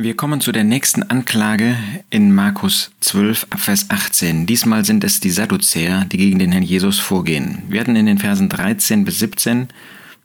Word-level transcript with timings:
Wir 0.00 0.14
kommen 0.14 0.40
zu 0.40 0.52
der 0.52 0.62
nächsten 0.62 1.02
Anklage 1.02 1.76
in 2.08 2.32
Markus 2.32 2.92
12, 3.00 3.48
Vers 3.56 3.86
18. 3.88 4.46
Diesmal 4.46 4.84
sind 4.84 5.02
es 5.02 5.18
die 5.18 5.32
Sadduzäer, 5.32 6.04
die 6.04 6.18
gegen 6.18 6.38
den 6.38 6.52
Herrn 6.52 6.62
Jesus 6.62 7.00
vorgehen. 7.00 7.64
Wir 7.66 7.80
hatten 7.80 7.96
in 7.96 8.06
den 8.06 8.18
Versen 8.18 8.48
13 8.48 9.04
bis 9.04 9.18
17, 9.18 9.66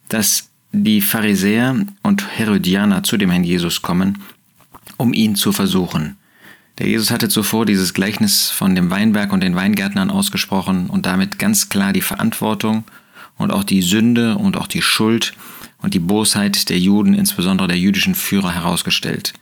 dass 0.09 0.49
die 0.71 1.01
Pharisäer 1.01 1.87
und 2.03 2.37
Herodianer 2.37 3.01
zu 3.01 3.17
dem 3.17 3.31
Herrn 3.31 3.43
Jesus 3.43 3.81
kommen, 3.81 4.19
um 4.97 5.11
ihn 5.11 5.35
zu 5.35 5.51
versuchen. 5.51 6.17
Der 6.77 6.87
Jesus 6.87 7.09
hatte 7.09 7.27
zuvor 7.27 7.65
dieses 7.65 7.95
Gleichnis 7.95 8.51
von 8.51 8.75
dem 8.75 8.91
Weinberg 8.91 9.33
und 9.33 9.41
den 9.41 9.55
Weingärtnern 9.55 10.11
ausgesprochen 10.11 10.87
und 10.87 11.07
damit 11.07 11.39
ganz 11.39 11.69
klar 11.69 11.93
die 11.93 12.01
Verantwortung 12.01 12.83
und 13.39 13.49
auch 13.49 13.63
die 13.63 13.81
Sünde 13.81 14.37
und 14.37 14.55
auch 14.55 14.67
die 14.67 14.83
Schuld 14.83 15.33
und 15.81 15.95
die 15.95 15.99
Bosheit 15.99 16.69
der 16.69 16.77
Juden, 16.77 17.15
insbesondere 17.15 17.69
der 17.69 17.79
jüdischen 17.79 18.13
Führer, 18.13 18.53
herausgestellt. 18.53 19.33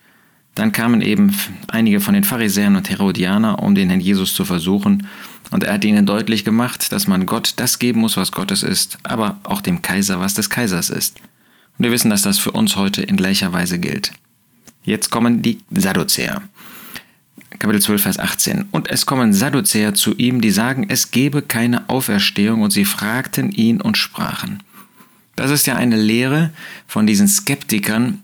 Dann 0.55 0.71
kamen 0.71 1.02
eben 1.02 1.36
einige 1.68 2.01
von 2.01 2.14
den 2.14 2.23
Pharisäern 2.23 2.75
und 2.75 2.89
Herodianer, 2.89 3.60
um 3.64 3.73
den 3.73 3.89
Herrn 3.89 4.01
Jesus 4.01 4.33
zu 4.33 4.46
versuchen, 4.46 5.07
und 5.51 5.65
er 5.65 5.74
hat 5.74 5.83
ihnen 5.83 6.05
deutlich 6.05 6.46
gemacht, 6.46 6.91
dass 6.93 7.07
man 7.07 7.25
Gott 7.25 7.54
das 7.57 7.77
geben 7.77 8.00
muss, 8.00 8.15
was 8.15 8.32
Gottes 8.32 8.64
ist, 8.64 8.97
aber 9.04 9.39
auch 9.43 9.61
dem 9.61 9.82
Kaiser, 9.82 10.21
was 10.21 10.33
des 10.33 10.50
Kaisers 10.50 10.89
ist. 10.89 11.19
Und 11.77 11.83
wir 11.83 11.91
wissen, 11.91 12.10
dass 12.10 12.21
das 12.21 12.39
für 12.39 12.51
uns 12.51 12.77
heute 12.77 13.01
in 13.01 13.18
gleicher 13.18 13.51
Weise 13.51 13.77
gilt. 13.77 14.14
Jetzt 14.83 15.10
kommen 15.10 15.41
die 15.41 15.60
Sadduzäer. 15.69 16.41
Kapitel 17.60 17.82
12, 17.82 18.02
Vers 18.02 18.19
18. 18.19 18.65
Und 18.71 18.89
es 18.89 19.05
kommen 19.05 19.33
Sadduzäer 19.33 19.93
zu 19.93 20.15
ihm, 20.15 20.39
die 20.39 20.52
sagen, 20.52 20.86
es 20.88 21.11
gebe 21.11 21.41
keine 21.41 21.89
Auferstehung, 21.89 22.61
und 22.61 22.71
sie 22.71 22.86
fragten 22.86 23.52
ihn 23.52 23.82
und 23.82 23.97
sprachen. 23.97 24.63
Das 25.36 25.52
ist 25.52 25.68
ja 25.68 25.75
eine 25.75 25.97
Lehre 25.97 26.52
von 26.88 27.05
diesen 27.05 27.27
Skeptikern, 27.27 28.24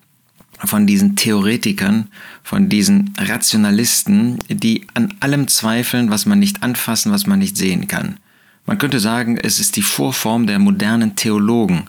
von 0.65 0.87
diesen 0.87 1.15
Theoretikern, 1.15 2.07
von 2.43 2.69
diesen 2.69 3.13
Rationalisten, 3.17 4.39
die 4.49 4.87
an 4.93 5.13
allem 5.19 5.47
zweifeln, 5.47 6.09
was 6.09 6.25
man 6.25 6.39
nicht 6.39 6.63
anfassen, 6.63 7.11
was 7.11 7.27
man 7.27 7.39
nicht 7.39 7.57
sehen 7.57 7.87
kann. 7.87 8.17
Man 8.65 8.77
könnte 8.77 8.99
sagen, 8.99 9.37
es 9.37 9.59
ist 9.59 9.77
die 9.77 9.81
Vorform 9.81 10.45
der 10.45 10.59
modernen 10.59 11.15
Theologen, 11.15 11.83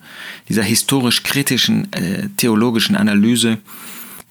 dieser 0.49 0.63
historisch 0.63 1.25
kritischen 1.25 1.93
äh, 1.93 2.29
theologischen 2.37 2.95
Analyse 2.95 3.59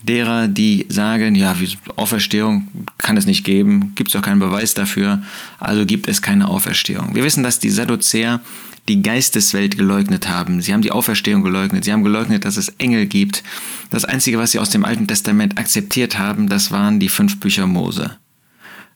derer, 0.01 0.47
die 0.47 0.85
sagen, 0.87 1.35
ja, 1.35 1.59
wie 1.59 1.77
Auferstehung 1.97 2.67
kann 2.97 3.17
es 3.17 3.25
nicht 3.25 3.43
geben, 3.43 3.93
gibt 3.95 4.11
es 4.11 4.15
auch 4.15 4.21
keinen 4.21 4.39
Beweis 4.39 4.73
dafür, 4.73 5.23
also 5.59 5.85
gibt 5.85 6.07
es 6.07 6.21
keine 6.21 6.47
Auferstehung. 6.47 7.15
Wir 7.15 7.23
wissen, 7.23 7.43
dass 7.43 7.59
die 7.59 7.69
Sadduzäer 7.69 8.39
die 8.87 9.01
Geisteswelt 9.01 9.77
geleugnet 9.77 10.29
haben. 10.29 10.61
Sie 10.61 10.73
haben 10.73 10.81
die 10.81 10.91
Auferstehung 10.91 11.43
geleugnet. 11.43 11.83
Sie 11.83 11.91
haben 11.91 12.03
geleugnet, 12.03 12.45
dass 12.45 12.57
es 12.57 12.69
Engel 12.77 13.05
gibt. 13.05 13.43
Das 13.89 14.05
Einzige, 14.05 14.37
was 14.37 14.51
sie 14.51 14.59
aus 14.59 14.69
dem 14.69 14.85
Alten 14.85 15.07
Testament 15.07 15.57
akzeptiert 15.57 16.17
haben, 16.17 16.47
das 16.47 16.71
waren 16.71 16.99
die 16.99 17.09
fünf 17.09 17.39
Bücher 17.39 17.67
Mose. 17.67 18.17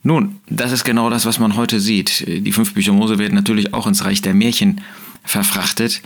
Nun, 0.03 0.37
das 0.49 0.71
ist 0.71 0.83
genau 0.83 1.09
das, 1.09 1.25
was 1.25 1.39
man 1.39 1.55
heute 1.55 1.79
sieht. 1.79 2.25
Die 2.27 2.51
fünf 2.51 2.73
Bücher 2.73 2.93
Mose 2.93 3.19
werden 3.19 3.35
natürlich 3.35 3.73
auch 3.73 3.85
ins 3.85 4.03
Reich 4.03 4.21
der 4.21 4.33
Märchen 4.33 4.81
verfrachtet. 5.23 6.01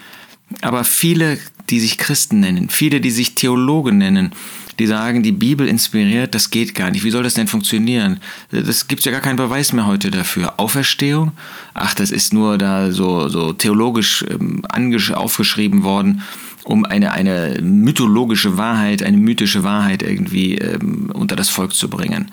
Aber 0.62 0.84
viele, 0.84 1.38
die 1.70 1.80
sich 1.80 1.98
Christen 1.98 2.40
nennen, 2.40 2.70
viele, 2.70 3.02
die 3.02 3.12
sich 3.12 3.36
Theologen 3.36 3.98
nennen, 3.98 4.32
die 4.80 4.88
sagen, 4.88 5.24
die 5.24 5.32
Bibel 5.32 5.68
inspiriert, 5.68 6.36
das 6.36 6.50
geht 6.50 6.76
gar 6.76 6.92
nicht. 6.92 7.04
Wie 7.04 7.12
soll 7.12 7.24
das 7.24 7.34
denn 7.34 7.48
funktionieren? 7.48 8.20
Das 8.52 8.88
gibt 8.88 9.06
ja 9.06 9.12
gar 9.12 9.22
keinen 9.22 9.38
Beweis 9.38 9.74
mehr 9.74 9.86
heute 9.86 10.12
dafür. 10.12 10.60
Auferstehung? 10.60 11.32
Ach, 11.74 11.94
das 11.94 12.12
ist 12.12 12.34
nur 12.34 12.58
da 12.58 12.92
so, 12.92 13.30
so 13.30 13.54
theologisch 13.54 14.26
ähm, 14.30 14.64
aufgeschrieben 14.66 15.84
worden, 15.84 16.22
um 16.66 16.84
eine, 16.84 17.14
eine 17.14 17.60
mythologische 17.62 18.58
Wahrheit, 18.58 19.02
eine 19.02 19.18
mythische 19.18 19.64
Wahrheit 19.64 20.04
irgendwie 20.04 20.56
ähm, 20.56 21.10
unter 21.14 21.36
das 21.36 21.50
Volk 21.50 21.74
zu 21.74 21.90
bringen. 21.90 22.32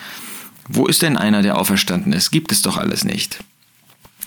Wo 0.69 0.87
ist 0.87 1.03
denn 1.03 1.17
einer, 1.17 1.43
der 1.43 1.59
auferstanden 1.59 2.13
ist? 2.13 2.31
Gibt 2.31 2.51
es 2.51 2.63
doch 2.63 2.77
alles 2.77 3.05
nicht. 3.05 3.39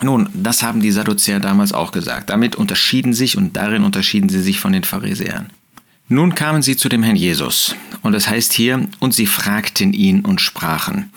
Nun, 0.02 0.30
das 0.34 0.62
haben 0.62 0.82
die 0.82 0.92
Sadduzäer 0.92 1.40
damals 1.40 1.74
auch 1.74 1.92
gesagt. 1.92 2.30
Damit 2.30 2.56
unterschieden 2.56 3.14
sich 3.14 3.38
und 3.38 3.56
darin 3.56 3.84
unterschieden 3.84 4.30
sie 4.30 4.42
sich 4.42 4.60
von 4.60 4.74
den 4.74 4.84
Pharisäern. 4.84 5.50
Nun 6.08 6.36
kamen 6.36 6.62
sie 6.62 6.78
zu 6.78 6.90
dem 6.90 7.02
Herrn 7.02 7.16
Jesus. 7.16 7.76
Und 8.04 8.12
das 8.12 8.30
heißt 8.30 8.54
hier, 8.54 8.88
und 9.00 9.14
sie 9.14 9.26
fragten 9.26 9.94
ihn 9.94 10.22
und 10.22 10.42
sprachen. 10.42 11.12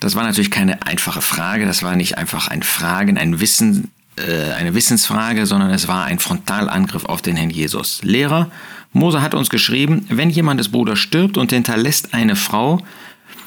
Das 0.00 0.16
war 0.16 0.24
natürlich 0.24 0.50
keine 0.50 0.84
einfache 0.86 1.22
Frage, 1.22 1.66
das 1.66 1.82
war 1.82 1.94
nicht 1.94 2.18
einfach 2.18 2.48
ein 2.48 2.62
Fragen, 2.62 3.16
ein 3.16 3.40
Wissen, 3.40 3.92
äh, 4.16 4.52
eine 4.54 4.74
Wissensfrage, 4.74 5.46
sondern 5.46 5.70
es 5.70 5.86
war 5.86 6.04
ein 6.04 6.18
Frontalangriff 6.18 7.04
auf 7.04 7.22
den 7.22 7.36
Herrn 7.36 7.50
Jesus. 7.50 8.00
Lehrer, 8.02 8.50
Mose 8.92 9.22
hat 9.22 9.34
uns 9.34 9.50
geschrieben, 9.50 10.06
wenn 10.08 10.30
jemandes 10.30 10.68
Bruder 10.68 10.96
stirbt 10.96 11.36
und 11.36 11.52
hinterlässt 11.52 12.14
eine 12.14 12.34
Frau 12.36 12.80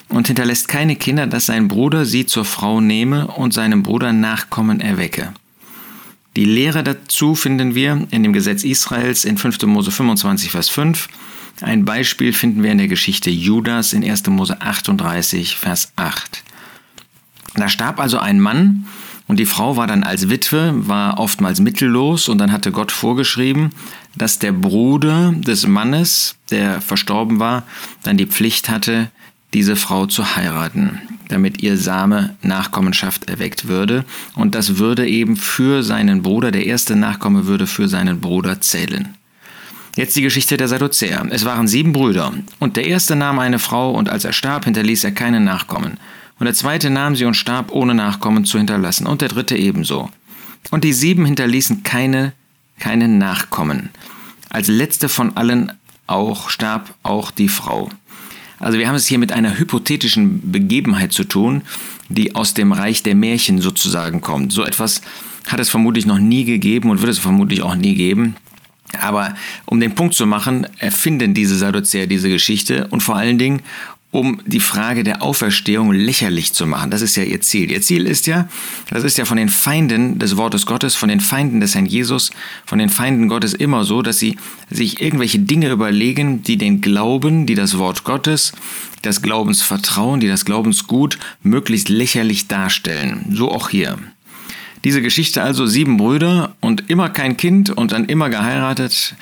und 0.09 0.27
hinterlässt 0.27 0.67
keine 0.67 0.95
Kinder, 0.95 1.27
dass 1.27 1.47
sein 1.47 1.67
Bruder 1.67 2.05
sie 2.05 2.25
zur 2.25 2.45
Frau 2.45 2.81
nehme 2.81 3.27
und 3.27 3.53
seinem 3.53 3.83
Bruder 3.83 4.13
Nachkommen 4.13 4.79
erwecke. 4.79 5.33
Die 6.35 6.45
Lehre 6.45 6.83
dazu 6.83 7.33
finden 7.33 7.73
wir 7.73 8.07
in 8.11 8.23
dem 8.23 8.31
Gesetz 8.31 8.63
Israels 8.63 9.25
in 9.25 9.37
5. 9.37 9.63
Mose 9.63 9.91
25, 9.91 10.51
Vers 10.51 10.69
5. 10.69 11.09
Ein 11.61 11.83
Beispiel 11.83 12.31
finden 12.31 12.61
wir 12.61 12.71
in 12.71 12.77
der 12.77 12.87
Geschichte 12.87 13.31
Judas 13.31 13.93
in 13.93 14.07
1. 14.07 14.27
Mose 14.27 14.61
38, 14.61 15.57
Vers 15.57 15.91
8. 15.95 16.43
Da 17.55 17.67
starb 17.69 17.99
also 17.99 18.19
ein 18.19 18.39
Mann 18.39 18.85
und 19.27 19.39
die 19.39 19.47
Frau 19.47 19.75
war 19.75 19.87
dann 19.87 20.03
als 20.03 20.29
Witwe, 20.29 20.87
war 20.87 21.19
oftmals 21.19 21.59
mittellos 21.59 22.29
und 22.29 22.37
dann 22.37 22.51
hatte 22.51 22.71
Gott 22.71 22.91
vorgeschrieben, 22.91 23.71
dass 24.15 24.37
der 24.37 24.51
Bruder 24.51 25.33
des 25.35 25.65
Mannes, 25.65 26.35
der 26.51 26.81
verstorben 26.81 27.39
war, 27.39 27.63
dann 28.03 28.17
die 28.17 28.27
Pflicht 28.27 28.69
hatte, 28.69 29.09
diese 29.53 29.75
Frau 29.75 30.05
zu 30.05 30.35
heiraten 30.35 30.99
damit 31.29 31.61
ihr 31.61 31.77
Same 31.77 32.35
Nachkommenschaft 32.41 33.29
erweckt 33.29 33.67
würde. 33.67 34.05
Und 34.35 34.55
das 34.55 34.77
würde 34.77 35.07
eben 35.07 35.35
für 35.35 35.83
seinen 35.83 36.21
Bruder, 36.21 36.51
der 36.51 36.65
erste 36.65 36.95
Nachkomme 36.95 37.45
würde 37.45 37.67
für 37.67 37.87
seinen 37.87 38.19
Bruder 38.19 38.61
zählen. 38.61 39.15
Jetzt 39.95 40.15
die 40.15 40.21
Geschichte 40.21 40.57
der 40.57 40.67
Sadduzäer. 40.67 41.25
Es 41.31 41.43
waren 41.43 41.67
sieben 41.67 41.91
Brüder. 41.91 42.33
Und 42.59 42.77
der 42.77 42.85
erste 42.85 43.15
nahm 43.15 43.39
eine 43.39 43.59
Frau, 43.59 43.91
und 43.91 44.09
als 44.09 44.25
er 44.25 44.33
starb, 44.33 44.65
hinterließ 44.65 45.03
er 45.03 45.11
keine 45.11 45.39
Nachkommen. 45.39 45.99
Und 46.39 46.45
der 46.45 46.53
zweite 46.53 46.91
nahm 46.91 47.15
sie 47.15 47.25
und 47.25 47.33
starb, 47.33 47.71
ohne 47.71 47.95
Nachkommen 47.95 48.45
zu 48.45 48.59
hinterlassen. 48.59 49.07
Und 49.07 49.21
der 49.21 49.29
dritte 49.29 49.57
ebenso. 49.57 50.11
Und 50.69 50.83
die 50.83 50.93
sieben 50.93 51.25
hinterließen 51.25 51.81
keine, 51.81 52.33
keine 52.79 53.07
Nachkommen. 53.07 53.89
Als 54.49 54.67
letzte 54.67 55.09
von 55.09 55.35
allen 55.35 55.73
auch 56.05 56.51
starb 56.51 56.93
auch 57.01 57.31
die 57.31 57.49
Frau. 57.49 57.89
Also 58.59 58.79
wir 58.79 58.87
haben 58.87 58.95
es 58.95 59.07
hier 59.07 59.19
mit 59.19 59.31
einer 59.31 59.57
hypothetischen 59.57 60.51
Begebenheit 60.51 61.13
zu 61.13 61.23
tun, 61.23 61.61
die 62.09 62.35
aus 62.35 62.53
dem 62.53 62.71
Reich 62.71 63.03
der 63.03 63.15
Märchen 63.15 63.61
sozusagen 63.61 64.21
kommt. 64.21 64.51
So 64.51 64.63
etwas 64.63 65.01
hat 65.47 65.59
es 65.59 65.69
vermutlich 65.69 66.05
noch 66.05 66.19
nie 66.19 66.43
gegeben 66.43 66.89
und 66.89 67.01
wird 67.01 67.11
es 67.11 67.19
vermutlich 67.19 67.61
auch 67.61 67.75
nie 67.75 67.95
geben. 67.95 68.35
Aber 68.99 69.35
um 69.65 69.79
den 69.79 69.95
Punkt 69.95 70.15
zu 70.15 70.25
machen, 70.25 70.65
erfinden 70.77 71.33
diese 71.33 71.57
Sadduzäer 71.57 72.07
diese 72.07 72.29
Geschichte 72.29 72.87
und 72.87 73.01
vor 73.01 73.15
allen 73.15 73.37
Dingen, 73.37 73.61
um 74.09 74.39
die 74.45 74.61
Frage 74.61 75.03
der 75.03 75.21
Auferstehung 75.21 75.91
lächerlich 75.91 76.53
zu 76.53 76.65
machen. 76.65 76.91
Das 76.91 77.01
ist 77.01 77.17
ja 77.17 77.23
ihr 77.23 77.41
Ziel. 77.41 77.71
Ihr 77.71 77.81
Ziel 77.81 78.07
ist 78.07 78.25
ja, 78.25 78.47
das 78.89 79.03
ist 79.03 79.17
ja 79.17 79.25
von 79.25 79.37
den 79.37 79.49
Feinden 79.49 80.17
des 80.17 80.37
Wortes 80.37 80.65
Gottes, 80.65 80.95
von 80.95 81.09
den 81.09 81.19
Feinden 81.19 81.59
des 81.59 81.75
Herrn 81.75 81.85
Jesus, 81.85 82.31
von 82.65 82.79
den 82.79 82.89
Feinden 82.89 83.27
Gottes 83.27 83.53
immer 83.53 83.83
so, 83.83 84.01
dass 84.01 84.17
sie 84.17 84.37
sich 84.69 85.01
irgendwelche 85.01 85.39
Dinge 85.39 85.69
überlegen, 85.69 86.41
die 86.41 86.57
den 86.57 86.79
Glauben, 86.79 87.45
die 87.45 87.55
das 87.55 87.77
Wort 87.77 88.05
Gottes, 88.05 88.53
das 89.01 89.21
Glaubensvertrauen, 89.21 90.21
die 90.21 90.27
das 90.27 90.45
Glaubensgut 90.45 91.19
möglichst 91.43 91.89
lächerlich 91.89 92.47
darstellen. 92.47 93.25
So 93.33 93.51
auch 93.51 93.69
hier. 93.69 93.97
Diese 94.83 95.01
Geschichte 95.01 95.43
also 95.43 95.65
sieben 95.65 95.97
Brüder 95.97 96.55
und 96.61 96.89
immer 96.89 97.09
kein 97.09 97.35
Kind 97.35 97.69
und 97.69 97.91
dann 97.91 98.05
immer 98.05 98.29
geheiratet 98.29 99.15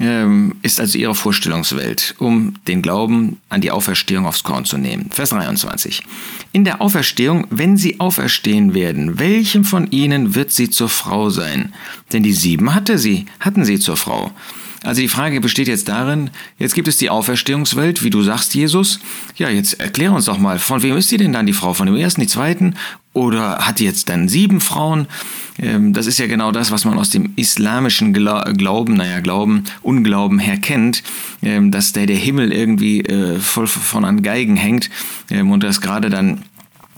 ähm, 0.00 0.56
ist 0.62 0.80
also 0.80 0.98
ihre 0.98 1.14
Vorstellungswelt, 1.14 2.14
um 2.18 2.54
den 2.66 2.82
Glauben 2.82 3.38
an 3.48 3.60
die 3.60 3.70
Auferstehung 3.70 4.26
aufs 4.26 4.44
Korn 4.44 4.64
zu 4.64 4.78
nehmen. 4.78 5.10
Vers 5.10 5.30
23. 5.30 6.02
In 6.52 6.64
der 6.64 6.80
Auferstehung, 6.80 7.46
wenn 7.50 7.76
sie 7.76 8.00
auferstehen 8.00 8.74
werden, 8.74 9.18
welchem 9.18 9.64
von 9.64 9.90
ihnen 9.90 10.34
wird 10.34 10.52
sie 10.52 10.70
zur 10.70 10.88
Frau 10.88 11.30
sein? 11.30 11.74
Denn 12.12 12.22
die 12.22 12.32
sieben 12.32 12.74
hatte 12.74 12.98
sie, 12.98 13.26
hatten 13.40 13.64
sie 13.64 13.78
zur 13.78 13.96
Frau. 13.96 14.32
Also 14.82 15.00
die 15.00 15.08
Frage 15.08 15.40
besteht 15.40 15.68
jetzt 15.68 15.88
darin, 15.88 16.30
jetzt 16.58 16.74
gibt 16.74 16.88
es 16.88 16.98
die 16.98 17.10
Auferstehungswelt, 17.10 18.04
wie 18.04 18.10
du 18.10 18.22
sagst, 18.22 18.54
Jesus. 18.54 19.00
Ja, 19.36 19.48
jetzt 19.48 19.80
erklär 19.80 20.12
uns 20.12 20.26
doch 20.26 20.38
mal, 20.38 20.58
von 20.58 20.82
wem 20.82 20.96
ist 20.96 21.08
sie 21.08 21.16
denn 21.16 21.32
dann 21.32 21.46
die 21.46 21.52
Frau? 21.52 21.74
Von 21.74 21.86
dem 21.86 21.96
ersten, 21.96 22.20
die 22.20 22.26
zweiten? 22.28 22.74
Oder 23.12 23.66
hat 23.66 23.80
die 23.80 23.84
jetzt 23.84 24.08
dann 24.08 24.28
sieben 24.28 24.60
Frauen? 24.60 25.08
Ähm, 25.58 25.92
das 25.92 26.06
ist 26.06 26.18
ja 26.18 26.28
genau 26.28 26.52
das, 26.52 26.70
was 26.70 26.84
man 26.84 26.98
aus 26.98 27.10
dem 27.10 27.32
islamischen 27.34 28.12
Glauben, 28.12 28.94
naja, 28.94 29.20
Glauben, 29.20 29.64
Unglauben 29.82 30.38
her 30.38 30.58
kennt, 30.58 31.02
ähm, 31.42 31.72
dass 31.72 31.92
der, 31.92 32.06
der 32.06 32.16
Himmel 32.16 32.52
irgendwie 32.52 33.00
äh, 33.00 33.40
voll 33.40 33.66
von 33.66 34.04
an 34.04 34.22
Geigen 34.22 34.56
hängt 34.56 34.90
ähm, 35.30 35.50
und 35.50 35.64
dass 35.64 35.80
gerade 35.80 36.10
dann 36.10 36.44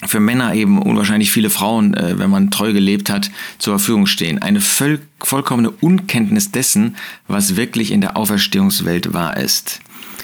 für 0.06 0.20
Männer 0.20 0.54
eben 0.54 0.80
unwahrscheinlich 0.80 1.30
viele 1.30 1.50
Frauen, 1.50 1.94
äh, 1.94 2.18
wenn 2.18 2.30
man 2.30 2.50
treu 2.50 2.72
gelebt 2.72 3.10
hat, 3.10 3.30
zur 3.58 3.78
Verfügung 3.78 4.06
stehen. 4.06 4.40
Eine 4.40 4.60
voll, 4.60 5.00
vollkommene 5.20 5.70
Unkenntnis 5.70 6.50
dessen, 6.50 6.96
was 7.28 7.56
wirklich 7.56 7.90
in 7.90 8.00
der 8.00 8.16
Auferstehungswelt 8.16 9.12
wahr 9.12 9.36
ist. 9.36 9.80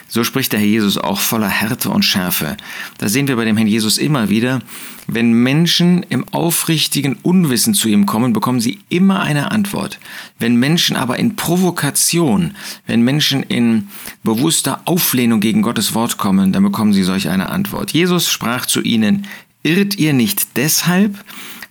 So 0.09 0.23
spricht 0.23 0.53
der 0.53 0.61
Herr 0.61 0.67
Jesus 0.67 0.99
auch 0.99 1.19
voller 1.19 1.49
Härte 1.49 1.91
und 1.91 2.05
Schärfe. 2.05 2.57
Da 2.99 3.09
sehen 3.09 3.27
wir 3.27 3.37
bei 3.37 3.45
dem 3.45 3.57
Herrn 3.57 3.67
Jesus 3.67 3.99
immer 3.99 4.29
wieder, 4.29 4.61
wenn 5.09 5.33
Menschen 5.33 6.05
im 6.09 6.29
aufrichtigen 6.29 7.19
Unwissen 7.23 7.75
zu 7.75 7.89
ihm 7.89 8.07
kommen, 8.07 8.33
bekommen 8.33 8.61
sie 8.61 8.79
immer 8.89 9.21
eine 9.21 9.51
Antwort. 9.51 9.99
Wenn 10.39 10.57
Menschen 10.57 10.97
aber 10.97 11.19
in 11.19 11.37
Provokation, 11.37 12.55
wenn 12.87 13.03
Menschen 13.03 13.43
in 13.43 13.89
bewusster 14.23 14.81
Auflehnung 14.85 15.41
gegen 15.41 15.63
Gottes 15.63 15.95
Wort 15.95 16.19
kommen, 16.19 16.53
dann 16.53 16.63
bekommen 16.63 16.93
sie 16.93 17.03
solch 17.03 17.29
eine 17.29 17.51
Antwort. 17.51 17.93
Jesus 17.93 18.31
sprach 18.31 18.67
zu 18.67 18.83
ihnen, 18.83 19.27
irrt 19.67 19.99
ihr 19.99 20.13
nicht 20.13 20.57
deshalb, 20.57 21.23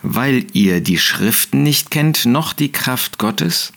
weil 0.04 0.46
ihr 0.54 0.82
die 0.82 1.00
Schriften 1.00 1.64
nicht 1.64 1.90
kennt, 1.90 2.26
noch 2.26 2.54
die 2.54 2.72
Kraft 2.72 3.18
Gottes? 3.18 3.72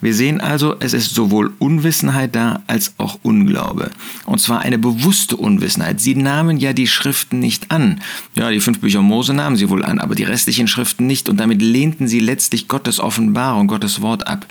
Wir 0.00 0.14
sehen 0.14 0.40
also, 0.40 0.76
es 0.78 0.92
ist 0.92 1.12
sowohl 1.12 1.52
Unwissenheit 1.58 2.36
da 2.36 2.62
als 2.68 2.94
auch 2.98 3.18
Unglaube. 3.22 3.90
Und 4.26 4.40
zwar 4.40 4.60
eine 4.60 4.78
bewusste 4.78 5.36
Unwissenheit. 5.36 6.00
Sie 6.00 6.14
nahmen 6.14 6.56
ja 6.56 6.72
die 6.72 6.86
Schriften 6.86 7.40
nicht 7.40 7.72
an. 7.72 8.00
Ja, 8.36 8.50
die 8.50 8.60
fünf 8.60 8.78
Bücher 8.78 9.02
Mose 9.02 9.34
nahmen 9.34 9.56
sie 9.56 9.70
wohl 9.70 9.84
an, 9.84 9.98
aber 9.98 10.14
die 10.14 10.22
restlichen 10.22 10.68
Schriften 10.68 11.08
nicht. 11.08 11.28
Und 11.28 11.40
damit 11.40 11.60
lehnten 11.60 12.06
sie 12.06 12.20
letztlich 12.20 12.68
Gottes 12.68 13.00
Offenbarung, 13.00 13.66
Gottes 13.66 14.00
Wort 14.00 14.28
ab. 14.28 14.46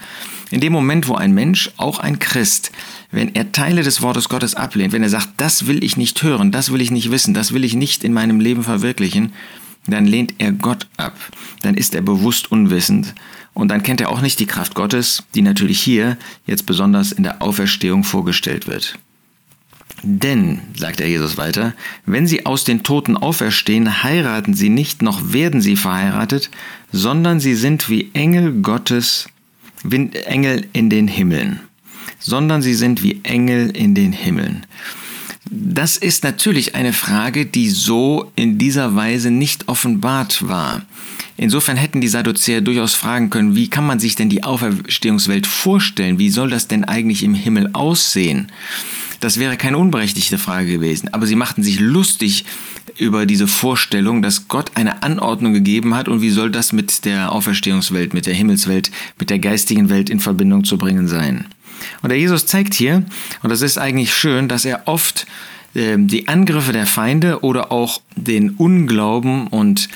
In 0.50 0.62
dem 0.62 0.72
Moment, 0.72 1.08
wo 1.08 1.16
ein 1.16 1.34
Mensch, 1.34 1.72
auch 1.78 2.00
ein 2.00 2.20
Christ, 2.20 2.72
wenn 3.12 3.36
er 3.36 3.52
Teile 3.52 3.84
des 3.84 4.02
Wortes 4.02 4.30
Gottes 4.30 4.56
ablehnt, 4.56 4.94
wenn 4.94 5.04
er 5.04 5.10
sagt, 5.10 5.30
das 5.38 5.68
will 5.68 5.84
ich 5.84 5.98
nicht 5.98 6.24
hören, 6.24 6.52
das 6.52 6.72
will 6.72 6.82
ich 6.82 6.92
nicht 6.92 7.12
wissen, 7.12 7.34
das 7.34 7.54
will 7.54 7.66
ich 7.66 7.76
nicht 7.76 8.04
in 8.04 8.14
meinem 8.14 8.40
Leben 8.40 8.64
verwirklichen, 8.64 9.34
dann 9.88 10.06
lehnt 10.06 10.36
er 10.38 10.52
Gott 10.52 10.88
ab. 10.98 11.18
Dann 11.62 11.76
ist 11.76 11.96
er 11.96 12.02
bewusst 12.02 12.52
unwissend 12.52 13.14
und 13.54 13.70
dann 13.70 13.84
kennt 13.84 14.02
er 14.02 14.10
auch 14.10 14.22
nicht 14.22 14.40
die 14.40 14.46
Kraft 14.46 14.76
Gottes, 14.76 15.24
die 15.36 15.42
natürlich 15.42 15.80
hier 15.80 16.18
jetzt 16.46 16.66
besonders 16.66 17.12
in 17.12 17.24
der 17.24 17.42
Auferstehung 17.42 18.04
vorgestellt 18.04 18.68
wird. 18.68 18.98
Denn, 20.04 20.62
sagt 20.76 21.00
der 21.00 21.10
Jesus 21.10 21.38
weiter, 21.38 21.74
wenn 22.06 22.28
sie 22.28 22.46
aus 22.46 22.64
den 22.64 22.84
Toten 22.84 23.18
auferstehen, 23.18 24.04
heiraten 24.04 24.54
sie 24.54 24.70
nicht, 24.70 25.02
noch 25.02 25.34
werden 25.34 25.60
sie 25.60 25.76
verheiratet, 25.76 26.52
sondern 26.92 27.40
sie 27.40 27.56
sind 27.56 27.90
wie 27.90 28.12
Engel 28.14 28.62
Gottes, 28.62 29.28
Engel 29.84 30.68
in 30.74 30.90
den 30.90 31.08
Himmeln. 31.08 31.62
Sondern 32.20 32.62
sie 32.62 32.74
sind 32.74 33.04
wie 33.04 33.22
Engel 33.24 33.70
in 33.70 33.94
den 33.96 34.12
Himmeln. 34.12 34.66
Das 35.50 35.98
ist 35.98 36.24
natürlich 36.24 36.76
eine 36.76 36.94
Frage, 36.94 37.46
die 37.46 37.70
so 37.70 38.32
in 38.36 38.58
dieser 38.58 38.96
Weise 38.96 39.32
nicht 39.32 39.70
offenbart 39.70 40.48
war. 40.48 40.82
Insofern 41.38 41.78
hätten 41.78 42.02
die 42.02 42.08
Sadduzäer 42.08 42.62
durchaus 42.62 42.96
fragen 42.96 43.30
können, 43.30 43.56
wie 43.56 43.70
kann 43.70 43.86
man 43.86 44.00
sich 44.00 44.16
denn 44.16 44.30
die 44.30 44.44
Auferstehungswelt 44.44 45.48
vorstellen? 45.48 46.20
Wie 46.20 46.32
soll 46.32 46.50
das 46.50 46.68
denn 46.68 46.84
eigentlich 46.84 47.24
im 47.24 47.36
Himmel 47.36 47.70
aussehen? 47.74 48.52
Das 49.20 49.40
wäre 49.40 49.58
keine 49.58 49.78
unberechtigte 49.78 50.38
Frage 50.38 50.72
gewesen, 50.72 51.14
aber 51.14 51.26
sie 51.28 51.36
machten 51.36 51.64
sich 51.64 51.80
lustig 51.80 52.46
über 52.98 53.26
diese 53.26 53.48
Vorstellung, 53.48 54.22
dass 54.22 54.48
Gott 54.48 54.72
eine 54.76 55.04
Anordnung 55.04 55.54
gegeben 55.54 55.96
hat 55.96 56.08
und 56.08 56.22
wie 56.22 56.30
soll 56.30 56.52
das 56.52 56.74
mit 56.74 57.06
der 57.06 57.32
Auferstehungswelt, 57.32 58.14
mit 58.14 58.26
der 58.26 58.34
Himmelswelt, 58.34 58.92
mit 59.20 59.30
der 59.30 59.40
geistigen 59.40 59.90
Welt 59.90 60.10
in 60.10 60.20
Verbindung 60.20 60.64
zu 60.64 60.78
bringen 60.78 61.08
sein. 61.08 61.46
Und 62.02 62.10
der 62.10 62.20
Jesus 62.20 62.46
zeigt 62.46 62.74
hier, 62.74 63.04
und 63.44 63.50
das 63.50 63.62
ist 63.62 63.78
eigentlich 63.78 64.14
schön, 64.14 64.48
dass 64.48 64.66
er 64.66 64.88
oft 64.88 65.28
äh, 65.74 65.96
die 65.98 66.28
Angriffe 66.28 66.72
der 66.72 66.88
Feinde 66.88 67.44
oder 67.44 67.72
auch 67.72 68.02
den 68.16 68.52
Unglauben 68.52 69.48
und 69.48 69.90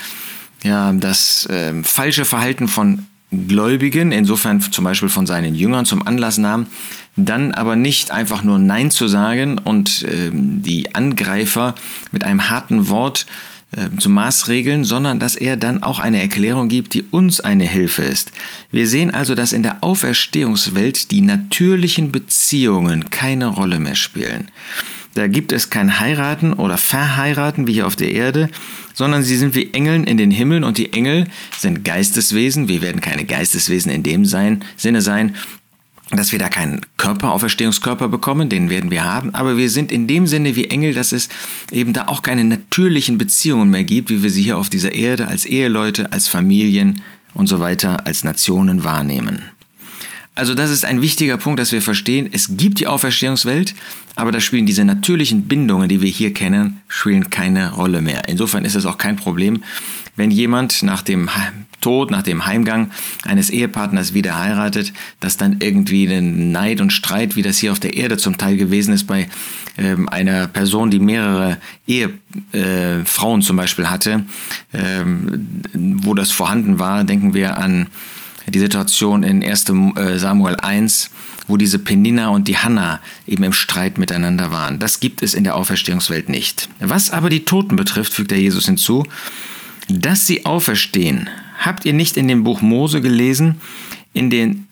ja, 0.63 0.94
das 0.94 1.45
äh, 1.47 1.73
falsche 1.83 2.25
Verhalten 2.25 2.67
von 2.67 3.07
Gläubigen, 3.31 4.11
insofern 4.11 4.59
zum 4.61 4.83
Beispiel 4.83 5.09
von 5.09 5.25
seinen 5.25 5.55
Jüngern 5.55 5.85
zum 5.85 6.05
Anlass 6.05 6.37
nahm, 6.37 6.67
dann 7.15 7.51
aber 7.53 7.75
nicht 7.75 8.11
einfach 8.11 8.43
nur 8.43 8.57
Nein 8.57 8.91
zu 8.91 9.07
sagen 9.07 9.57
und 9.57 10.03
äh, 10.03 10.31
die 10.31 10.95
Angreifer 10.95 11.75
mit 12.11 12.23
einem 12.23 12.49
harten 12.49 12.89
Wort 12.89 13.25
äh, 13.71 13.95
zu 13.97 14.09
maßregeln, 14.09 14.83
sondern 14.83 15.19
dass 15.19 15.35
er 15.35 15.57
dann 15.57 15.81
auch 15.81 15.99
eine 15.99 16.21
Erklärung 16.21 16.67
gibt, 16.67 16.93
die 16.93 17.03
uns 17.03 17.39
eine 17.39 17.65
Hilfe 17.65 18.03
ist. 18.03 18.31
Wir 18.71 18.87
sehen 18.87 19.13
also, 19.13 19.35
dass 19.35 19.53
in 19.53 19.63
der 19.63 19.83
Auferstehungswelt 19.83 21.11
die 21.11 21.21
natürlichen 21.21 22.11
Beziehungen 22.11 23.09
keine 23.09 23.47
Rolle 23.47 23.79
mehr 23.79 23.95
spielen. 23.95 24.49
Da 25.13 25.27
gibt 25.27 25.51
es 25.51 25.69
kein 25.69 25.99
Heiraten 25.99 26.53
oder 26.53 26.77
Verheiraten 26.77 27.67
wie 27.67 27.73
hier 27.73 27.87
auf 27.87 27.97
der 27.97 28.11
Erde, 28.11 28.49
sondern 28.93 29.23
sie 29.23 29.35
sind 29.35 29.55
wie 29.55 29.73
Engeln 29.73 30.05
in 30.05 30.17
den 30.17 30.31
Himmeln 30.31 30.63
und 30.63 30.77
die 30.77 30.93
Engel 30.93 31.27
sind 31.57 31.83
Geisteswesen. 31.83 32.69
Wir 32.69 32.81
werden 32.81 33.01
keine 33.01 33.25
Geisteswesen 33.25 33.91
in 33.91 34.03
dem 34.03 34.25
sein, 34.25 34.63
Sinne 34.77 35.01
sein, 35.01 35.35
dass 36.17 36.31
wir 36.31 36.39
da 36.39 36.49
keinen 36.49 36.81
Körper, 36.97 37.31
Auferstehungskörper 37.31 38.07
bekommen, 38.07 38.49
den 38.49 38.69
werden 38.69 38.91
wir 38.91 39.03
haben, 39.03 39.33
aber 39.33 39.57
wir 39.57 39.69
sind 39.69 39.91
in 39.91 40.07
dem 40.07 40.27
Sinne 40.27 40.55
wie 40.55 40.65
Engel, 40.65 40.93
dass 40.93 41.11
es 41.11 41.29
eben 41.71 41.93
da 41.93 42.07
auch 42.07 42.21
keine 42.21 42.43
natürlichen 42.43 43.17
Beziehungen 43.17 43.69
mehr 43.69 43.83
gibt, 43.83 44.09
wie 44.09 44.23
wir 44.23 44.29
sie 44.29 44.43
hier 44.43 44.57
auf 44.57 44.69
dieser 44.69 44.93
Erde 44.93 45.27
als 45.27 45.45
Eheleute, 45.45 46.11
als 46.11 46.27
Familien 46.27 47.01
und 47.33 47.47
so 47.47 47.59
weiter, 47.59 48.05
als 48.05 48.23
Nationen 48.23 48.83
wahrnehmen. 48.83 49.43
Also 50.33 50.56
das 50.56 50.72
ist 50.72 50.86
ein 50.86 51.01
wichtiger 51.01 51.38
Punkt, 51.38 51.60
dass 51.60 51.74
wir 51.74 51.81
verstehen, 51.81 52.30
es 52.31 52.56
gibt 52.56 52.80
die 52.80 52.88
Auferstehungswelt, 52.88 53.75
aber 54.16 54.31
da 54.31 54.39
spielen 54.39 54.66
diese 54.66 54.86
natürlichen 54.86 55.44
Bindungen, 55.44 55.89
die 55.89 56.01
wir 56.01 56.10
hier 56.10 56.33
kennen, 56.33 56.81
spielen 56.88 57.30
keine 57.30 57.74
Rolle 57.74 58.01
mehr. 58.01 58.30
Insofern 58.30 58.63
ist 58.63 58.75
es 58.75 58.86
auch 58.86 58.98
kein 58.98 59.18
Problem, 59.18 59.62
wenn 60.16 60.31
jemand 60.31 60.83
nach 60.83 61.01
dem 61.01 61.30
Tod, 61.81 62.12
nach 62.12 62.22
dem 62.22 62.45
Heimgang 62.45 62.92
eines 63.25 63.50
Ehepartners 63.50 64.13
wieder 64.13 64.39
heiratet, 64.39 64.94
dass 65.19 65.36
dann 65.36 65.57
irgendwie 65.60 66.06
ein 66.06 66.51
Neid 66.51 66.80
und 66.80 66.94
Streit, 66.94 67.36
wie 67.36 67.42
das 67.42 67.57
hier 67.57 67.72
auf 67.72 67.80
der 67.80 67.95
Erde 67.95 68.18
zum 68.18 68.38
Teil 68.38 68.56
gewesen 68.56 68.94
ist, 68.94 69.07
bei 69.07 69.28
ähm, 69.78 70.07
einer 70.07 70.48
Person, 70.48 70.92
die 70.92 71.00
mehrere 71.00 71.57
Ehefrauen 71.88 73.42
äh, 73.42 73.44
zum 73.44 73.57
Beispiel 73.57 73.89
hatte, 73.89 74.24
ähm, 74.74 75.62
wo 75.74 76.13
das 76.13 76.31
vorhanden 76.31 76.80
war, 76.80 77.04
denken 77.04 77.33
wir 77.33 77.57
an 77.57 77.88
die 78.51 78.59
Situation 78.59 79.24
in 79.24 79.44
1 79.44 79.65
äh, 79.69 80.18
Samuel 80.18 80.56
1, 80.56 81.09
wo 81.48 81.57
diese 81.57 81.80
Penina 81.80 82.30
und 82.30 82.48
die 82.48 82.57
Hanna 82.57 83.00
eben 83.27 83.44
im 83.44 83.53
Streit 83.53 83.98
miteinander 83.98 84.51
waren. 84.51 84.80
Das 84.80 85.00
gibt 85.00 85.24
es 85.24 85.33
in 85.33 85.44
der 85.44 85.56
Auferstehungswelt 85.56 86.30
nicht. 86.30 86.69
Was 86.80 87.12
aber 87.12 87.30
die 87.30 87.45
Toten 87.45 87.75
betrifft, 87.75 88.13
fügt 88.13 88.31
der 88.31 88.39
Jesus 88.39 88.65
hinzu, 88.65 89.06
dass 89.89 90.27
sie 90.27 90.45
auferstehen. 90.45 91.30
Habt 91.59 91.86
ihr 91.86 91.94
nicht 91.94 92.18
in 92.18 92.27
dem 92.27 92.44
Buch 92.44 92.62
Mose 92.62 93.01
gelesen, 93.01 93.62
in 94.13 94.30
den 94.30 94.68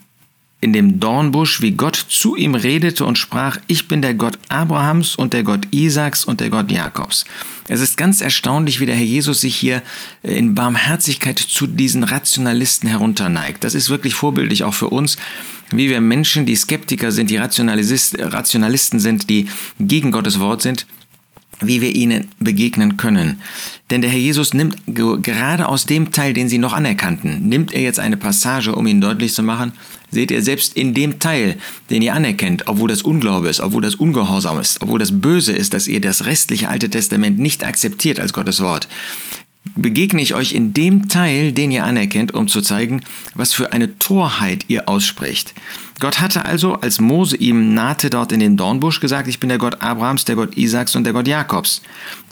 in 0.61 0.73
dem 0.73 0.99
Dornbusch, 0.99 1.61
wie 1.61 1.71
Gott 1.71 1.95
zu 1.95 2.35
ihm 2.35 2.53
redete 2.53 3.05
und 3.05 3.17
sprach, 3.17 3.57
ich 3.67 3.87
bin 3.87 4.01
der 4.01 4.13
Gott 4.13 4.37
Abrahams 4.49 5.15
und 5.15 5.33
der 5.33 5.43
Gott 5.43 5.67
Isaaks 5.71 6.25
und 6.25 6.41
der 6.41 6.49
Gott 6.49 6.69
Jakobs. 6.69 7.25
Es 7.69 7.79
ist 7.79 7.97
ganz 7.97 8.19
erstaunlich, 8.19 8.79
wie 8.79 8.85
der 8.85 8.95
Herr 8.95 9.05
Jesus 9.05 9.41
sich 9.41 9.55
hier 9.55 9.81
äh, 10.23 10.33
in 10.33 10.55
Barmherzigkeit 10.55 11.39
zu 11.39 11.65
diesen 11.67 12.03
Rationalisten 12.03 12.89
herunterneigt. 12.89 13.63
Das 13.63 13.75
ist 13.75 13.89
wirklich 13.89 14.15
vorbildlich 14.15 14.63
auch 14.63 14.73
für 14.73 14.89
uns, 14.89 15.17
wie 15.71 15.89
wir 15.89 16.01
Menschen, 16.01 16.45
die 16.45 16.55
Skeptiker 16.55 17.11
sind, 17.11 17.29
die 17.29 17.37
Rationalisten 17.37 18.99
sind, 18.99 19.29
die 19.29 19.47
gegen 19.79 20.11
Gottes 20.11 20.39
Wort 20.39 20.61
sind, 20.61 20.87
wie 21.61 21.81
wir 21.81 21.95
ihnen 21.95 22.27
begegnen 22.39 22.97
können. 22.97 23.41
Denn 23.89 24.01
der 24.01 24.09
Herr 24.09 24.19
Jesus 24.19 24.53
nimmt 24.53 24.77
gerade 24.85 25.67
aus 25.67 25.85
dem 25.85 26.11
Teil, 26.11 26.33
den 26.33 26.49
sie 26.49 26.57
noch 26.57 26.73
anerkannten, 26.73 27.47
nimmt 27.47 27.73
er 27.73 27.81
jetzt 27.81 27.99
eine 27.99 28.17
Passage, 28.17 28.75
um 28.75 28.87
ihnen 28.87 29.01
deutlich 29.01 29.33
zu 29.33 29.43
machen, 29.43 29.73
seht 30.11 30.31
ihr, 30.31 30.41
selbst 30.41 30.75
in 30.75 30.93
dem 30.93 31.19
Teil, 31.19 31.57
den 31.89 32.01
ihr 32.01 32.13
anerkennt, 32.13 32.67
obwohl 32.67 32.89
das 32.89 33.01
Unglaube 33.01 33.49
ist, 33.49 33.59
obwohl 33.59 33.81
das 33.81 33.95
Ungehorsam 33.95 34.59
ist, 34.59 34.81
obwohl 34.81 34.99
das 34.99 35.19
Böse 35.19 35.53
ist, 35.53 35.73
dass 35.73 35.87
ihr 35.87 36.01
das 36.01 36.25
restliche 36.25 36.69
Alte 36.69 36.89
Testament 36.89 37.39
nicht 37.39 37.63
akzeptiert 37.63 38.19
als 38.19 38.33
Gottes 38.33 38.61
Wort, 38.61 38.87
begegne 39.75 40.21
ich 40.21 40.33
euch 40.33 40.53
in 40.53 40.73
dem 40.73 41.09
Teil, 41.09 41.51
den 41.51 41.71
ihr 41.71 41.83
anerkennt, 41.83 42.33
um 42.33 42.47
zu 42.47 42.61
zeigen, 42.61 43.01
was 43.33 43.53
für 43.53 43.71
eine 43.73 43.97
Torheit 43.99 44.65
ihr 44.67 44.89
ausspricht. 44.89 45.53
Gott 45.99 46.21
hatte 46.21 46.45
also, 46.45 46.75
als 46.75 46.99
Mose 46.99 47.35
ihm 47.37 47.73
nahte 47.73 48.09
dort 48.09 48.31
in 48.31 48.39
den 48.39 48.55
Dornbusch, 48.55 48.99
gesagt, 48.99 49.27
ich 49.27 49.39
bin 49.39 49.49
der 49.49 49.57
Gott 49.57 49.81
Abrahams, 49.81 50.25
der 50.25 50.35
Gott 50.35 50.57
Isaaks 50.57 50.95
und 50.95 51.03
der 51.03 51.13
Gott 51.13 51.27
Jakobs. 51.27 51.81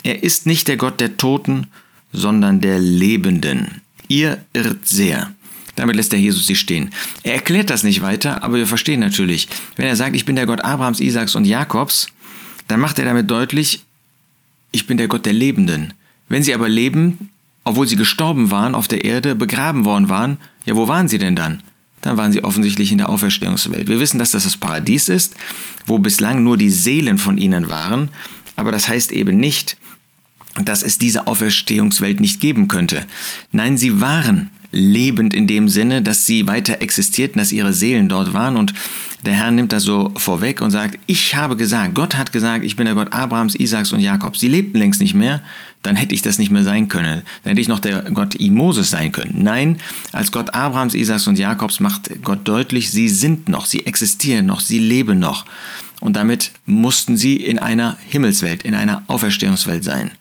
Er 0.02 0.22
ist 0.22 0.46
nicht 0.46 0.68
der 0.68 0.78
Gott 0.78 1.00
der 1.00 1.16
Toten, 1.18 1.66
sondern 2.12 2.60
der 2.60 2.78
Lebenden. 2.78 3.82
Ihr 4.08 4.38
irrt 4.54 4.88
sehr. 4.88 5.32
Damit 5.76 5.96
lässt 5.96 6.12
der 6.12 6.18
Jesus 6.18 6.46
sie 6.46 6.56
stehen. 6.56 6.90
Er 7.22 7.34
erklärt 7.34 7.70
das 7.70 7.84
nicht 7.84 8.00
weiter, 8.00 8.42
aber 8.42 8.56
wir 8.56 8.66
verstehen 8.66 9.00
natürlich, 9.00 9.48
wenn 9.76 9.86
er 9.86 9.96
sagt, 9.96 10.16
ich 10.16 10.24
bin 10.24 10.34
der 10.34 10.46
Gott 10.46 10.62
Abrahams, 10.62 10.98
Isaaks 10.98 11.34
und 11.34 11.44
Jakobs, 11.44 12.08
dann 12.68 12.80
macht 12.80 12.98
er 12.98 13.04
damit 13.04 13.30
deutlich, 13.30 13.84
ich 14.72 14.86
bin 14.86 14.96
der 14.96 15.08
Gott 15.08 15.26
der 15.26 15.34
Lebenden. 15.34 15.92
Wenn 16.28 16.42
sie 16.42 16.54
aber 16.54 16.68
leben, 16.68 17.30
obwohl 17.64 17.86
sie 17.86 17.96
gestorben 17.96 18.50
waren 18.50 18.74
auf 18.74 18.88
der 18.88 19.04
Erde, 19.04 19.34
begraben 19.34 19.84
worden 19.84 20.08
waren, 20.08 20.38
ja, 20.64 20.76
wo 20.76 20.88
waren 20.88 21.08
sie 21.08 21.18
denn 21.18 21.36
dann? 21.36 21.62
Dann 22.00 22.16
waren 22.16 22.32
sie 22.32 22.44
offensichtlich 22.44 22.92
in 22.92 22.98
der 22.98 23.08
Auferstehungswelt. 23.08 23.88
Wir 23.88 24.00
wissen, 24.00 24.18
dass 24.18 24.30
das 24.30 24.44
das 24.44 24.56
Paradies 24.56 25.08
ist, 25.08 25.34
wo 25.86 25.98
bislang 25.98 26.44
nur 26.44 26.56
die 26.56 26.70
Seelen 26.70 27.18
von 27.18 27.38
ihnen 27.38 27.68
waren, 27.68 28.10
aber 28.56 28.72
das 28.72 28.88
heißt 28.88 29.12
eben 29.12 29.36
nicht, 29.38 29.76
dass 30.64 30.82
es 30.82 30.98
diese 30.98 31.26
Auferstehungswelt 31.26 32.20
nicht 32.20 32.40
geben 32.40 32.68
könnte. 32.68 33.06
Nein, 33.52 33.76
sie 33.76 34.00
waren 34.00 34.50
lebend 34.70 35.34
in 35.34 35.46
dem 35.46 35.68
Sinne, 35.68 36.02
dass 36.02 36.26
sie 36.26 36.46
weiter 36.46 36.82
existierten, 36.82 37.38
dass 37.38 37.52
ihre 37.52 37.72
Seelen 37.72 38.08
dort 38.08 38.32
waren 38.32 38.56
und 38.56 38.74
der 39.24 39.34
Herr 39.34 39.50
nimmt 39.50 39.72
das 39.72 39.82
so 39.82 40.12
vorweg 40.16 40.60
und 40.60 40.70
sagt, 40.70 40.98
ich 41.06 41.34
habe 41.34 41.56
gesagt, 41.56 41.94
Gott 41.94 42.16
hat 42.16 42.32
gesagt, 42.32 42.64
ich 42.64 42.76
bin 42.76 42.86
der 42.86 42.94
Gott 42.94 43.12
Abrahams, 43.12 43.54
Isaaks 43.54 43.92
und 43.92 44.00
Jakobs. 44.00 44.40
Sie 44.40 44.48
lebten 44.48 44.78
längst 44.78 45.00
nicht 45.00 45.14
mehr, 45.14 45.42
dann 45.82 45.96
hätte 45.96 46.14
ich 46.14 46.22
das 46.22 46.38
nicht 46.38 46.50
mehr 46.50 46.62
sein 46.62 46.88
können. 46.88 47.22
Dann 47.42 47.50
hätte 47.50 47.60
ich 47.60 47.68
noch 47.68 47.80
der 47.80 48.02
Gott 48.02 48.36
Moses 48.40 48.90
sein 48.90 49.12
können. 49.12 49.42
Nein, 49.42 49.78
als 50.12 50.30
Gott 50.30 50.54
Abrahams, 50.54 50.94
Isaaks 50.94 51.26
und 51.26 51.38
Jakobs 51.38 51.80
macht 51.80 52.22
Gott 52.22 52.40
deutlich, 52.44 52.90
sie 52.90 53.08
sind 53.08 53.48
noch, 53.48 53.66
sie 53.66 53.86
existieren 53.86 54.46
noch, 54.46 54.60
sie 54.60 54.78
leben 54.78 55.18
noch. 55.18 55.44
Und 56.00 56.14
damit 56.14 56.52
mussten 56.64 57.16
sie 57.16 57.36
in 57.36 57.58
einer 57.58 57.96
Himmelswelt, 58.08 58.62
in 58.62 58.74
einer 58.74 59.02
Auferstehungswelt 59.08 59.82
sein. 59.82 60.12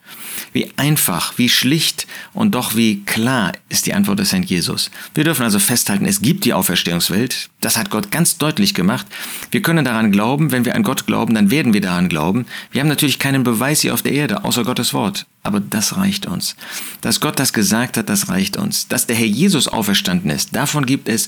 Wie 0.53 0.71
einfach, 0.77 1.37
wie 1.37 1.49
schlicht 1.49 2.07
und 2.33 2.55
doch 2.55 2.75
wie 2.75 3.03
klar 3.03 3.53
ist 3.69 3.85
die 3.85 3.93
Antwort 3.93 4.19
des 4.19 4.31
Herrn 4.31 4.43
Jesus. 4.43 4.91
Wir 5.13 5.23
dürfen 5.23 5.43
also 5.43 5.59
festhalten, 5.59 6.05
es 6.05 6.21
gibt 6.21 6.45
die 6.45 6.53
Auferstehungswelt. 6.53 7.49
Das 7.61 7.77
hat 7.77 7.89
Gott 7.89 8.11
ganz 8.11 8.37
deutlich 8.37 8.73
gemacht. 8.73 9.05
Wir 9.51 9.61
können 9.61 9.85
daran 9.85 10.11
glauben. 10.11 10.51
Wenn 10.51 10.65
wir 10.65 10.75
an 10.75 10.83
Gott 10.83 11.05
glauben, 11.05 11.35
dann 11.35 11.51
werden 11.51 11.73
wir 11.73 11.81
daran 11.81 12.09
glauben. 12.09 12.45
Wir 12.71 12.81
haben 12.81 12.87
natürlich 12.87 13.19
keinen 13.19 13.43
Beweis 13.43 13.81
hier 13.81 13.93
auf 13.93 14.01
der 14.01 14.13
Erde, 14.13 14.43
außer 14.43 14.63
Gottes 14.63 14.93
Wort. 14.93 15.25
Aber 15.43 15.59
das 15.59 15.97
reicht 15.97 16.25
uns. 16.25 16.55
Dass 17.01 17.19
Gott 17.19 17.39
das 17.39 17.53
gesagt 17.53 17.97
hat, 17.97 18.09
das 18.09 18.29
reicht 18.29 18.57
uns. 18.57 18.87
Dass 18.87 19.07
der 19.07 19.15
Herr 19.15 19.25
Jesus 19.25 19.67
auferstanden 19.67 20.29
ist, 20.29 20.55
davon 20.55 20.85
gibt 20.85 21.09
es 21.09 21.27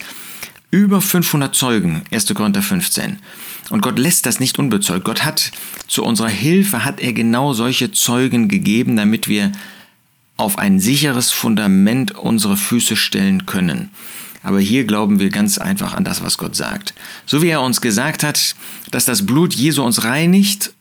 über 0.71 1.01
500 1.01 1.55
Zeugen, 1.55 2.03
1. 2.11 2.33
Korinther 2.33 2.61
15. 2.61 3.19
Und 3.69 3.81
Gott 3.81 3.99
lässt 3.99 4.25
das 4.25 4.39
nicht 4.39 4.57
unbezeugt. 4.59 5.05
Gott 5.05 5.23
hat 5.23 5.51
zu 5.87 6.03
unserer 6.03 6.29
Hilfe, 6.29 6.85
hat 6.85 6.99
er 6.99 7.13
genau 7.13 7.53
solche 7.53 7.91
Zeugen 7.91 8.47
gegeben, 8.47 8.95
damit 8.95 9.27
wir 9.27 9.51
auf 10.37 10.57
ein 10.57 10.79
sicheres 10.79 11.31
Fundament 11.31 12.11
unsere 12.17 12.57
Füße 12.57 12.95
stellen 12.95 13.45
können. 13.45 13.91
Aber 14.41 14.59
hier 14.59 14.85
glauben 14.85 15.19
wir 15.19 15.29
ganz 15.29 15.57
einfach 15.57 15.93
an 15.93 16.05
das, 16.05 16.23
was 16.23 16.37
Gott 16.37 16.55
sagt. 16.55 16.93
So 17.25 17.41
wie 17.41 17.49
er 17.49 17.61
uns 17.61 17.81
gesagt 17.81 18.23
hat, 18.23 18.55
dass 18.89 19.05
das 19.05 19.25
Blut 19.25 19.53
Jesu 19.53 19.83
uns 19.83 20.05
reinigt 20.05 20.73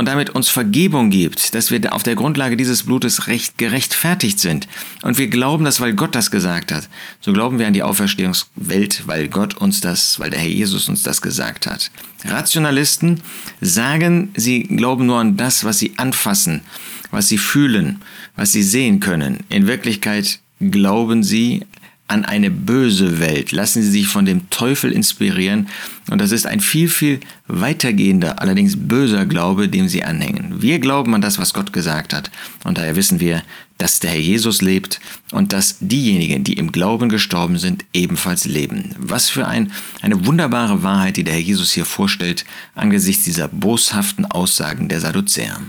und 0.00 0.06
damit 0.06 0.30
uns 0.30 0.48
Vergebung 0.48 1.10
gibt, 1.10 1.54
dass 1.54 1.70
wir 1.70 1.92
auf 1.92 2.02
der 2.02 2.14
Grundlage 2.14 2.56
dieses 2.56 2.84
Blutes 2.84 3.26
recht 3.26 3.58
gerechtfertigt 3.58 4.40
sind. 4.40 4.66
Und 5.02 5.18
wir 5.18 5.28
glauben 5.28 5.66
das, 5.66 5.78
weil 5.78 5.92
Gott 5.92 6.14
das 6.14 6.30
gesagt 6.30 6.72
hat. 6.72 6.88
So 7.20 7.34
glauben 7.34 7.58
wir 7.58 7.66
an 7.66 7.74
die 7.74 7.82
Auferstehungswelt, 7.82 9.06
weil 9.06 9.28
Gott 9.28 9.58
uns 9.58 9.82
das, 9.82 10.18
weil 10.18 10.30
der 10.30 10.40
Herr 10.40 10.48
Jesus 10.48 10.88
uns 10.88 11.02
das 11.02 11.20
gesagt 11.20 11.66
hat. 11.66 11.90
Rationalisten 12.24 13.20
sagen, 13.60 14.30
sie 14.34 14.62
glauben 14.62 15.04
nur 15.04 15.18
an 15.18 15.36
das, 15.36 15.64
was 15.64 15.78
sie 15.78 15.92
anfassen, 15.98 16.62
was 17.10 17.28
sie 17.28 17.36
fühlen, 17.36 18.00
was 18.36 18.52
sie 18.52 18.62
sehen 18.62 19.00
können. 19.00 19.40
In 19.50 19.66
Wirklichkeit 19.66 20.40
glauben 20.60 21.22
sie 21.22 21.66
an 22.10 22.24
eine 22.24 22.50
böse 22.50 23.20
Welt. 23.20 23.52
Lassen 23.52 23.82
Sie 23.82 23.90
sich 23.90 24.08
von 24.08 24.24
dem 24.24 24.50
Teufel 24.50 24.92
inspirieren. 24.92 25.68
Und 26.10 26.20
das 26.20 26.32
ist 26.32 26.46
ein 26.46 26.60
viel, 26.60 26.88
viel 26.88 27.20
weitergehender, 27.46 28.40
allerdings 28.40 28.76
böser 28.76 29.26
Glaube, 29.26 29.68
dem 29.68 29.88
Sie 29.88 30.02
anhängen. 30.02 30.60
Wir 30.60 30.80
glauben 30.80 31.14
an 31.14 31.20
das, 31.20 31.38
was 31.38 31.54
Gott 31.54 31.72
gesagt 31.72 32.12
hat. 32.12 32.30
Und 32.64 32.78
daher 32.78 32.96
wissen 32.96 33.20
wir, 33.20 33.42
dass 33.78 34.00
der 34.00 34.10
Herr 34.10 34.20
Jesus 34.20 34.60
lebt 34.60 35.00
und 35.32 35.52
dass 35.52 35.76
diejenigen, 35.80 36.44
die 36.44 36.54
im 36.54 36.72
Glauben 36.72 37.08
gestorben 37.08 37.58
sind, 37.58 37.84
ebenfalls 37.94 38.44
leben. 38.44 38.94
Was 38.98 39.30
für 39.30 39.46
ein, 39.46 39.72
eine 40.02 40.26
wunderbare 40.26 40.82
Wahrheit, 40.82 41.16
die 41.16 41.24
der 41.24 41.34
Herr 41.34 41.40
Jesus 41.40 41.72
hier 41.72 41.86
vorstellt, 41.86 42.44
angesichts 42.74 43.24
dieser 43.24 43.48
boshaften 43.48 44.26
Aussagen 44.26 44.88
der 44.88 45.00
Sadduzäer. 45.00 45.60